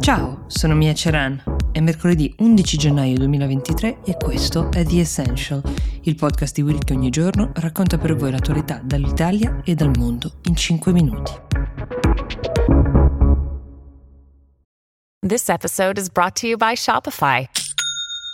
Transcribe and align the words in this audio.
Ciao, 0.00 0.44
sono 0.46 0.74
Mia 0.74 0.94
Ceran. 0.94 1.42
È 1.72 1.80
mercoledì 1.80 2.34
11 2.38 2.76
gennaio 2.78 3.16
2023 3.16 3.98
e 4.04 4.16
questo 4.16 4.70
è 4.70 4.84
The 4.84 5.00
Essential, 5.00 5.62
il 6.02 6.14
podcast 6.14 6.54
di 6.54 6.62
Will 6.62 6.78
che 6.78 6.94
ogni 6.94 7.10
giorno 7.10 7.50
racconta 7.56 7.98
per 7.98 8.14
voi 8.16 8.30
l'attualità 8.30 8.80
dall'Italia 8.82 9.60
e 9.64 9.74
dal 9.74 9.90
mondo 9.96 10.34
in 10.44 10.56
5 10.56 10.92
minuti. 10.92 11.32
This 15.26 15.48
episode 15.48 16.00
is 16.00 16.08
brought 16.08 16.40
to 16.40 16.46
you 16.46 16.56
by 16.56 16.74
Shopify. 16.74 17.46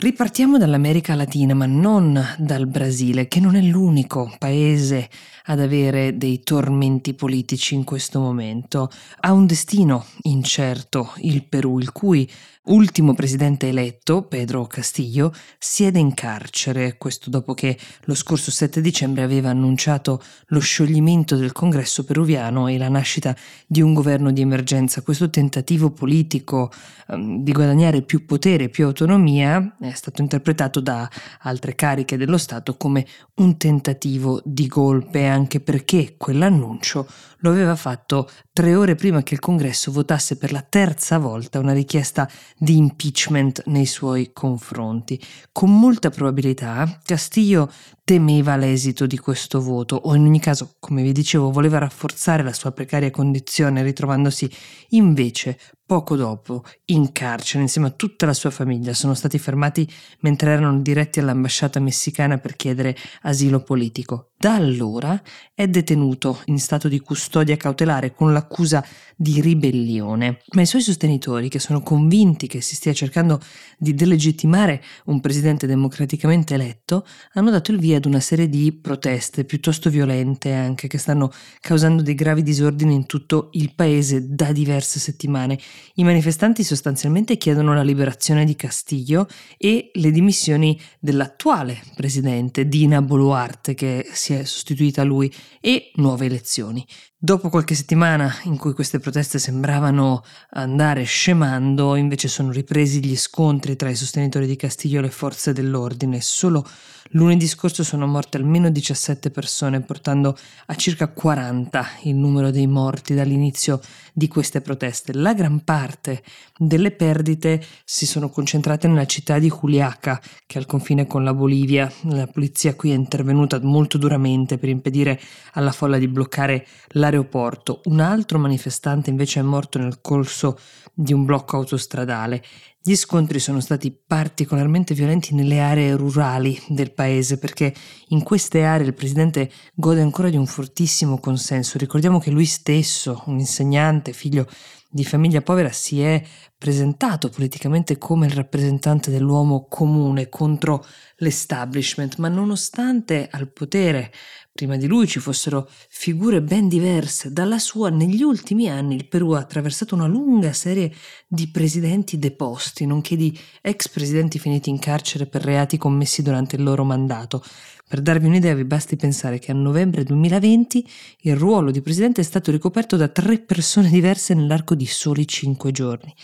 Ripartiamo 0.00 0.56
dall'America 0.56 1.14
Latina, 1.14 1.52
ma 1.52 1.66
non 1.66 2.18
dal 2.38 2.66
Brasile, 2.66 3.28
che 3.28 3.38
non 3.38 3.54
è 3.54 3.60
l'unico 3.60 4.34
paese 4.38 5.10
ad 5.44 5.60
avere 5.60 6.16
dei 6.16 6.42
tormenti 6.42 7.12
politici 7.12 7.74
in 7.74 7.84
questo 7.84 8.18
momento. 8.18 8.90
Ha 9.20 9.30
un 9.32 9.44
destino 9.44 10.06
incerto 10.22 11.12
il 11.18 11.44
Perù, 11.44 11.78
il 11.78 11.92
cui 11.92 12.26
ultimo 12.70 13.14
presidente 13.14 13.68
eletto, 13.68 14.22
Pedro 14.22 14.66
Castillo, 14.66 15.32
siede 15.58 15.98
in 15.98 16.14
carcere, 16.14 16.96
questo 16.98 17.30
dopo 17.30 17.54
che 17.54 17.76
lo 18.02 18.14
scorso 18.14 18.50
7 18.50 18.80
dicembre 18.80 19.22
aveva 19.22 19.50
annunciato 19.50 20.22
lo 20.48 20.60
scioglimento 20.60 21.36
del 21.36 21.52
congresso 21.52 22.04
peruviano 22.04 22.68
e 22.68 22.76
la 22.76 22.88
nascita 22.88 23.34
di 23.66 23.80
un 23.80 23.94
governo 23.94 24.30
di 24.30 24.42
emergenza. 24.42 25.02
Questo 25.02 25.30
tentativo 25.30 25.90
politico 25.90 26.70
um, 27.08 27.42
di 27.42 27.52
guadagnare 27.52 28.02
più 28.02 28.24
potere, 28.24 28.68
più 28.68 28.84
autonomia, 28.86 29.76
è 29.90 29.94
stato 29.94 30.22
interpretato 30.22 30.80
da 30.80 31.08
altre 31.40 31.74
cariche 31.74 32.16
dello 32.16 32.38
Stato 32.38 32.76
come 32.76 33.06
un 33.36 33.56
tentativo 33.56 34.40
di 34.44 34.66
golpe, 34.66 35.26
anche 35.26 35.60
perché 35.60 36.14
quell'annuncio 36.16 37.06
lo 37.38 37.50
aveva 37.50 37.76
fatto 37.76 38.28
tre 38.52 38.74
ore 38.74 38.94
prima 38.94 39.22
che 39.22 39.34
il 39.34 39.40
congresso 39.40 39.90
votasse 39.90 40.36
per 40.36 40.52
la 40.52 40.64
terza 40.66 41.18
volta 41.18 41.58
una 41.58 41.72
richiesta 41.72 42.28
di 42.56 42.76
impeachment 42.76 43.62
nei 43.66 43.86
suoi 43.86 44.32
confronti. 44.32 45.20
Con 45.52 45.78
molta 45.78 46.10
probabilità 46.10 47.00
Castillo 47.02 47.70
temeva 48.10 48.56
l'esito 48.56 49.06
di 49.06 49.18
questo 49.18 49.60
voto 49.60 49.94
o 49.94 50.16
in 50.16 50.24
ogni 50.24 50.40
caso, 50.40 50.74
come 50.80 51.00
vi 51.00 51.12
dicevo, 51.12 51.52
voleva 51.52 51.78
rafforzare 51.78 52.42
la 52.42 52.52
sua 52.52 52.72
precaria 52.72 53.08
condizione 53.12 53.84
ritrovandosi 53.84 54.50
invece 54.88 55.56
poco 55.86 56.16
dopo 56.16 56.64
in 56.86 57.12
carcere 57.12 57.62
insieme 57.62 57.86
a 57.86 57.92
tutta 57.92 58.26
la 58.26 58.32
sua 58.32 58.50
famiglia. 58.50 58.94
Sono 58.94 59.14
stati 59.14 59.38
fermati 59.38 59.88
mentre 60.22 60.50
erano 60.50 60.80
diretti 60.80 61.20
all'ambasciata 61.20 61.78
messicana 61.78 62.38
per 62.38 62.56
chiedere 62.56 62.96
asilo 63.22 63.60
politico. 63.60 64.29
Da 64.42 64.54
allora 64.54 65.20
è 65.52 65.68
detenuto 65.68 66.40
in 66.46 66.58
stato 66.58 66.88
di 66.88 66.98
custodia 67.00 67.58
cautelare 67.58 68.14
con 68.14 68.32
l'accusa 68.32 68.82
di 69.14 69.38
ribellione, 69.42 70.40
ma 70.54 70.62
i 70.62 70.66
suoi 70.66 70.80
sostenitori, 70.80 71.50
che 71.50 71.58
sono 71.58 71.82
convinti 71.82 72.46
che 72.46 72.62
si 72.62 72.74
stia 72.74 72.94
cercando 72.94 73.38
di 73.76 73.92
delegittimare 73.92 74.82
un 75.04 75.20
presidente 75.20 75.66
democraticamente 75.66 76.54
eletto, 76.54 77.04
hanno 77.34 77.50
dato 77.50 77.70
il 77.70 77.78
via 77.78 77.98
ad 77.98 78.06
una 78.06 78.20
serie 78.20 78.48
di 78.48 78.72
proteste 78.72 79.44
piuttosto 79.44 79.90
violente 79.90 80.54
anche 80.54 80.88
che 80.88 80.96
stanno 80.96 81.30
causando 81.60 82.00
dei 82.00 82.14
gravi 82.14 82.42
disordini 82.42 82.94
in 82.94 83.04
tutto 83.04 83.50
il 83.52 83.74
paese 83.74 84.34
da 84.34 84.52
diverse 84.52 84.98
settimane. 84.98 85.58
I 85.96 86.04
manifestanti 86.04 86.64
sostanzialmente 86.64 87.36
chiedono 87.36 87.74
la 87.74 87.82
liberazione 87.82 88.46
di 88.46 88.56
Castillo 88.56 89.28
e 89.58 89.90
le 89.92 90.10
dimissioni 90.10 90.80
dell'attuale 90.98 91.78
presidente 91.94 92.66
Dina 92.66 93.02
Boluarte 93.02 93.74
che 93.74 94.08
si 94.10 94.28
è 94.38 94.44
sostituita 94.44 95.02
lui 95.02 95.32
e 95.60 95.90
nuove 95.96 96.26
elezioni. 96.26 96.86
Dopo 97.22 97.50
qualche 97.50 97.74
settimana 97.74 98.34
in 98.44 98.56
cui 98.56 98.72
queste 98.72 98.98
proteste 98.98 99.38
sembravano 99.38 100.24
andare 100.52 101.02
scemando, 101.02 101.94
invece 101.96 102.28
sono 102.28 102.50
ripresi 102.50 103.04
gli 103.04 103.14
scontri 103.14 103.76
tra 103.76 103.90
i 103.90 103.94
sostenitori 103.94 104.46
di 104.46 104.56
Castiglio 104.56 105.00
e 105.00 105.02
le 105.02 105.10
forze 105.10 105.52
dell'ordine. 105.52 106.22
Solo 106.22 106.66
lunedì 107.10 107.46
scorso 107.46 107.84
sono 107.84 108.06
morte 108.06 108.38
almeno 108.38 108.70
17 108.70 109.30
persone, 109.30 109.82
portando 109.82 110.34
a 110.66 110.74
circa 110.76 111.08
40 111.08 111.86
il 112.04 112.14
numero 112.14 112.50
dei 112.50 112.66
morti 112.66 113.14
dall'inizio 113.14 113.82
di 114.14 114.26
queste 114.26 114.62
proteste. 114.62 115.12
La 115.12 115.34
gran 115.34 115.62
parte 115.62 116.22
delle 116.56 116.90
perdite 116.90 117.62
si 117.84 118.06
sono 118.06 118.30
concentrate 118.30 118.88
nella 118.88 119.06
città 119.06 119.38
di 119.38 119.50
Juliaca, 119.50 120.18
che 120.46 120.56
è 120.56 120.58
al 120.58 120.66
confine 120.66 121.06
con 121.06 121.22
la 121.22 121.34
Bolivia. 121.34 121.92
La 122.04 122.26
polizia 122.26 122.74
qui 122.74 122.92
è 122.92 122.94
intervenuta 122.94 123.60
molto 123.60 123.98
duramente 123.98 124.56
per 124.56 124.70
impedire 124.70 125.20
alla 125.52 125.72
folla 125.72 125.98
di 125.98 126.08
bloccare 126.08 126.66
la 126.92 127.08
all'aeroporto. 127.10 127.80
Un 127.84 128.00
altro 128.00 128.38
manifestante 128.38 129.10
invece 129.10 129.40
è 129.40 129.42
morto 129.42 129.78
nel 129.78 130.00
corso 130.00 130.58
di 130.94 131.12
un 131.12 131.24
blocco 131.24 131.56
autostradale. 131.56 132.42
Gli 132.82 132.94
scontri 132.94 133.38
sono 133.40 133.60
stati 133.60 133.92
particolarmente 133.92 134.94
violenti 134.94 135.34
nelle 135.34 135.60
aree 135.60 135.94
rurali 135.96 136.58
del 136.68 136.92
paese 136.92 137.38
perché 137.38 137.74
in 138.08 138.22
queste 138.22 138.64
aree 138.64 138.86
il 138.86 138.94
presidente 138.94 139.50
gode 139.74 140.00
ancora 140.00 140.30
di 140.30 140.36
un 140.36 140.46
fortissimo 140.46 141.18
consenso. 141.18 141.76
Ricordiamo 141.76 142.18
che 142.18 142.30
lui 142.30 142.46
stesso, 142.46 143.22
un 143.26 143.38
insegnante, 143.38 144.12
figlio 144.12 144.46
di 144.88 145.04
famiglia 145.04 145.42
povera, 145.42 145.70
si 145.70 146.00
è 146.00 146.22
presentato 146.60 147.30
politicamente 147.30 147.96
come 147.96 148.26
il 148.26 148.32
rappresentante 148.32 149.10
dell'uomo 149.10 149.64
comune 149.66 150.28
contro 150.28 150.84
l'establishment, 151.16 152.16
ma 152.16 152.28
nonostante 152.28 153.28
al 153.30 153.48
potere 153.48 154.12
prima 154.52 154.76
di 154.76 154.86
lui 154.86 155.06
ci 155.06 155.20
fossero 155.20 155.66
figure 155.88 156.42
ben 156.42 156.68
diverse 156.68 157.32
dalla 157.32 157.58
sua, 157.58 157.88
negli 157.88 158.20
ultimi 158.20 158.68
anni 158.68 158.94
il 158.94 159.08
Perù 159.08 159.30
ha 159.30 159.38
attraversato 159.38 159.94
una 159.94 160.06
lunga 160.06 160.52
serie 160.52 160.92
di 161.26 161.48
presidenti 161.48 162.18
deposti, 162.18 162.84
nonché 162.84 163.16
di 163.16 163.34
ex 163.62 163.88
presidenti 163.88 164.38
finiti 164.38 164.68
in 164.68 164.78
carcere 164.78 165.24
per 165.24 165.42
reati 165.42 165.78
commessi 165.78 166.20
durante 166.20 166.56
il 166.56 166.62
loro 166.62 166.84
mandato. 166.84 167.42
Per 167.88 168.02
darvi 168.02 168.26
un'idea 168.26 168.52
vi 168.52 168.66
basti 168.66 168.96
pensare 168.96 169.38
che 169.38 169.50
a 169.50 169.54
novembre 169.54 170.04
2020 170.04 170.86
il 171.20 171.36
ruolo 171.36 171.70
di 171.70 171.80
presidente 171.80 172.20
è 172.20 172.24
stato 172.24 172.50
ricoperto 172.50 172.98
da 172.98 173.08
tre 173.08 173.38
persone 173.38 173.88
diverse 173.88 174.34
nell'arco 174.34 174.74
di 174.74 174.84
soli 174.84 175.26
cinque 175.26 175.72
giorni. 175.72 176.14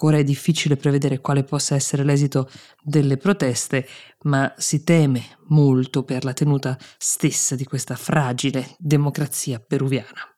Ora 0.00 0.16
è 0.18 0.24
difficile 0.24 0.76
prevedere 0.76 1.20
quale 1.20 1.44
possa 1.44 1.74
essere 1.74 2.02
l'esito 2.02 2.50
delle 2.82 3.16
proteste, 3.16 3.86
ma 4.22 4.52
si 4.56 4.82
teme 4.82 5.38
molto 5.48 6.02
per 6.02 6.24
la 6.24 6.32
tenuta 6.32 6.76
stessa 6.98 7.54
di 7.54 7.64
questa 7.64 7.94
fragile 7.94 8.74
democrazia 8.78 9.60
peruviana. 9.60 10.31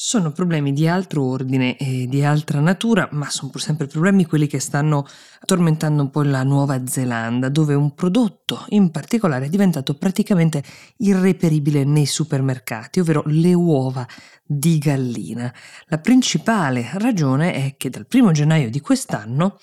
Sono 0.00 0.30
problemi 0.30 0.72
di 0.72 0.86
altro 0.86 1.24
ordine 1.24 1.76
e 1.76 2.06
di 2.06 2.22
altra 2.22 2.60
natura, 2.60 3.08
ma 3.10 3.28
sono 3.30 3.50
pur 3.50 3.60
sempre 3.60 3.88
problemi 3.88 4.26
quelli 4.26 4.46
che 4.46 4.60
stanno 4.60 5.04
tormentando 5.44 6.02
un 6.02 6.10
po' 6.10 6.22
la 6.22 6.44
Nuova 6.44 6.86
Zelanda, 6.86 7.48
dove 7.48 7.74
un 7.74 7.92
prodotto 7.96 8.64
in 8.68 8.92
particolare 8.92 9.46
è 9.46 9.48
diventato 9.48 9.94
praticamente 9.94 10.62
irreperibile 10.98 11.82
nei 11.82 12.06
supermercati, 12.06 13.00
ovvero 13.00 13.24
le 13.26 13.52
uova 13.54 14.06
di 14.46 14.78
gallina. 14.78 15.52
La 15.86 15.98
principale 15.98 16.90
ragione 16.92 17.52
è 17.54 17.74
che 17.76 17.90
dal 17.90 18.06
primo 18.06 18.30
gennaio 18.30 18.70
di 18.70 18.80
quest'anno 18.80 19.58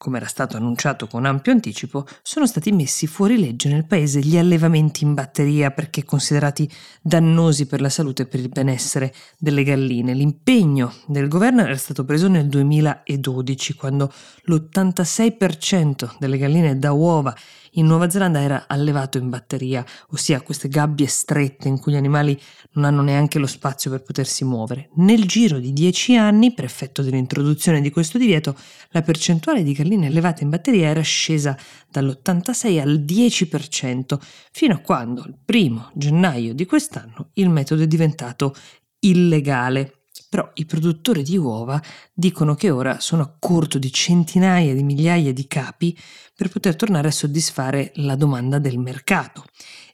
come 0.00 0.16
era 0.16 0.26
stato 0.26 0.56
annunciato 0.56 1.06
con 1.06 1.26
ampio 1.26 1.52
anticipo, 1.52 2.06
sono 2.22 2.46
stati 2.46 2.72
messi 2.72 3.06
fuori 3.06 3.38
legge 3.38 3.68
nel 3.68 3.84
paese 3.84 4.20
gli 4.20 4.38
allevamenti 4.38 5.04
in 5.04 5.12
batteria 5.12 5.72
perché 5.72 6.04
considerati 6.04 6.66
dannosi 7.02 7.66
per 7.66 7.82
la 7.82 7.90
salute 7.90 8.22
e 8.22 8.26
per 8.26 8.40
il 8.40 8.48
benessere 8.48 9.12
delle 9.36 9.62
galline. 9.62 10.14
L'impegno 10.14 10.90
del 11.06 11.28
governo 11.28 11.60
era 11.60 11.76
stato 11.76 12.06
preso 12.06 12.28
nel 12.28 12.48
2012, 12.48 13.74
quando 13.74 14.10
l'86% 14.44 16.12
delle 16.18 16.38
galline 16.38 16.78
da 16.78 16.92
uova 16.92 17.36
in 17.72 17.86
Nuova 17.86 18.10
Zelanda 18.10 18.40
era 18.40 18.64
allevato 18.66 19.18
in 19.18 19.28
batteria, 19.28 19.84
ossia 20.08 20.40
queste 20.40 20.68
gabbie 20.68 21.06
strette 21.06 21.68
in 21.68 21.78
cui 21.78 21.92
gli 21.92 21.96
animali 21.96 22.38
non 22.72 22.84
hanno 22.84 23.02
neanche 23.02 23.38
lo 23.38 23.46
spazio 23.46 23.90
per 23.90 24.02
potersi 24.02 24.44
muovere. 24.44 24.90
Nel 24.96 25.24
giro 25.26 25.58
di 25.58 25.72
dieci 25.72 26.16
anni, 26.16 26.52
per 26.52 26.64
effetto 26.64 27.02
dell'introduzione 27.02 27.80
di 27.80 27.90
questo 27.90 28.18
divieto, 28.18 28.56
la 28.90 29.02
percentuale 29.02 29.62
di 29.62 29.72
galline 29.72 30.06
allevate 30.06 30.42
in 30.42 30.50
batteria 30.50 30.88
era 30.88 31.00
scesa 31.02 31.56
dall'86 31.90 32.80
al 32.80 33.00
10%, 33.00 34.18
fino 34.50 34.74
a 34.74 34.78
quando, 34.78 35.24
il 35.26 35.38
primo 35.44 35.90
gennaio 35.94 36.54
di 36.54 36.66
quest'anno, 36.66 37.30
il 37.34 37.50
metodo 37.50 37.82
è 37.82 37.86
diventato 37.86 38.54
illegale. 39.00 39.99
Però 40.30 40.48
i 40.54 40.64
produttori 40.64 41.24
di 41.24 41.36
uova 41.36 41.82
dicono 42.12 42.54
che 42.54 42.70
ora 42.70 43.00
sono 43.00 43.22
a 43.22 43.34
corto 43.36 43.78
di 43.78 43.92
centinaia 43.92 44.72
di 44.72 44.84
migliaia 44.84 45.32
di 45.32 45.48
capi 45.48 45.98
per 46.36 46.48
poter 46.48 46.76
tornare 46.76 47.08
a 47.08 47.10
soddisfare 47.10 47.90
la 47.96 48.14
domanda 48.14 48.60
del 48.60 48.78
mercato 48.78 49.44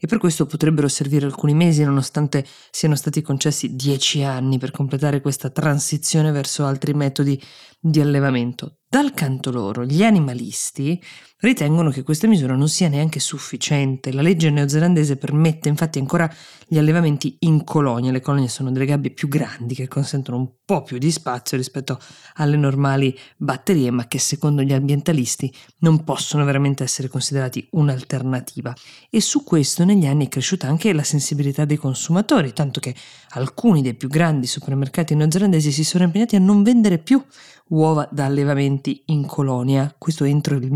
e 0.01 0.07
per 0.07 0.19
questo 0.19 0.47
potrebbero 0.47 0.89
servire 0.89 1.27
alcuni 1.27 1.55
mesi 1.55 1.83
nonostante 1.85 2.45
siano 2.71 2.97
stati 2.97 3.23
concessi 3.23 3.75
dieci 3.77 4.23
anni 4.23 4.59
per 4.59 4.71
completare 4.71 5.21
questa 5.21 5.51
transizione 5.51 6.31
verso 6.31 6.65
altri 6.65 6.95
metodi 6.95 7.41
di 7.79 8.01
allevamento. 8.01 8.79
Dal 8.89 9.13
canto 9.15 9.51
loro, 9.51 9.85
gli 9.85 10.05
animalisti 10.05 11.03
ritengono 11.39 11.91
che 11.91 12.03
questa 12.03 12.29
misura 12.29 12.55
non 12.55 12.69
sia 12.69 12.89
neanche 12.89 13.19
sufficiente. 13.19 14.13
La 14.13 14.23
legge 14.23 14.49
neozelandese 14.49 15.17
permette 15.17 15.69
infatti 15.69 15.99
ancora 15.99 16.33
gli 16.67 16.79
allevamenti 16.79 17.37
in 17.41 17.65
colonie. 17.65 18.13
Le 18.13 18.21
colonie 18.21 18.49
sono 18.49 18.71
delle 18.71 18.87
gabbie 18.87 19.11
più 19.11 19.29
grandi 19.29 19.75
che 19.75 19.89
consentono 19.89 20.39
un 20.39 20.51
po' 20.65 20.83
più 20.83 20.99
di 20.99 21.11
spazio 21.11 21.57
rispetto 21.57 21.99
alle 22.35 22.57
normali 22.57 23.17
batterie, 23.37 23.91
ma 23.91 24.07
che 24.07 24.19
secondo 24.19 24.63
gli 24.63 24.73
ambientalisti 24.73 25.53
non 25.81 26.05
possono 26.05 26.45
veramente 26.45 26.85
essere 26.85 27.09
considerati 27.09 27.67
un'alternativa. 27.73 28.73
E 29.11 29.21
su 29.21 29.43
questo 29.43 29.85
negli 29.87 30.05
anni 30.05 30.27
è 30.27 30.29
cresciuta 30.29 30.67
anche 30.67 30.93
la 30.93 31.03
sensibilità 31.03 31.65
dei 31.65 31.79
consumatori, 31.79 32.53
tanto 32.53 32.81
che 32.81 32.95
alcuni 33.31 33.81
dei 33.81 33.95
più 33.95 34.09
grandi 34.09 34.47
supermercati 34.47 35.15
neozelandesi 35.15 35.73
si 35.73 35.85
sono 35.85 36.05
impegnati 36.05 36.37
a 36.37 36.41
non 36.41 36.63
vendere 36.63 36.99
più 36.99 37.25
uova 37.69 38.07
da 38.11 38.27
allevamenti 38.27 39.03
in 39.07 39.27
colonia, 39.27 39.93
questo 39.97 40.25
entro 40.25 40.57
il 40.57 40.71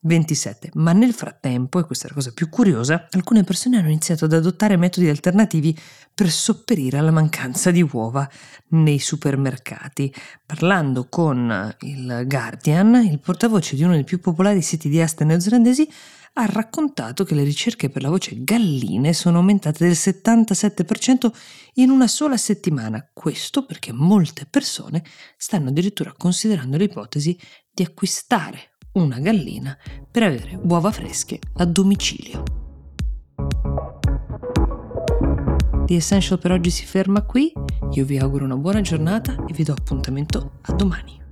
2027. 0.00 0.70
Ma 0.74 0.92
nel 0.92 1.12
frattempo, 1.12 1.78
e 1.78 1.84
questa 1.84 2.06
è 2.06 2.08
la 2.08 2.14
cosa 2.14 2.32
più 2.32 2.48
curiosa, 2.48 3.08
alcune 3.10 3.42
persone 3.42 3.78
hanno 3.78 3.88
iniziato 3.88 4.26
ad 4.26 4.32
adottare 4.32 4.76
metodi 4.76 5.08
alternativi 5.08 5.76
per 6.14 6.30
sopperire 6.30 6.98
alla 6.98 7.10
mancanza 7.10 7.70
di 7.70 7.82
uova 7.82 8.28
nei 8.68 8.98
supermercati. 8.98 10.12
Parlando 10.46 11.08
con 11.08 11.74
il 11.80 12.24
Guardian, 12.26 12.94
il 13.10 13.20
portavoce 13.20 13.76
di 13.76 13.82
uno 13.82 13.94
dei 13.94 14.04
più 14.04 14.20
popolari 14.20 14.62
siti 14.62 14.88
di 14.88 15.00
asta 15.00 15.24
neozelandesi 15.24 15.88
ha 16.34 16.46
raccontato 16.46 17.24
che 17.24 17.34
le 17.34 17.42
ricerche 17.42 17.90
per 17.90 18.02
la 18.02 18.10
voce 18.10 18.44
galline 18.44 19.12
sono 19.12 19.38
aumentate 19.38 19.84
del 19.84 19.94
77% 19.94 21.30
in 21.74 21.90
una 21.90 22.06
sola 22.06 22.36
settimana. 22.36 23.08
Questo 23.12 23.66
perché 23.66 23.92
molte 23.92 24.46
persone 24.48 25.02
stanno 25.36 25.70
addirittura 25.70 26.14
considerando 26.16 26.76
l'ipotesi 26.76 27.36
di 27.72 27.82
acquistare 27.82 28.76
una 29.02 29.18
gallina 29.18 29.76
per 30.10 30.22
avere 30.22 30.58
uova 30.62 30.90
fresche 30.90 31.38
a 31.56 31.64
domicilio. 31.64 32.42
The 35.86 35.94
Essential 35.94 36.38
per 36.38 36.52
oggi 36.52 36.70
si 36.70 36.84
ferma 36.84 37.22
qui, 37.22 37.52
io 37.92 38.04
vi 38.04 38.18
auguro 38.18 38.44
una 38.44 38.56
buona 38.56 38.82
giornata 38.82 39.34
e 39.46 39.52
vi 39.54 39.62
do 39.64 39.72
appuntamento 39.72 40.58
a 40.62 40.72
domani. 40.74 41.27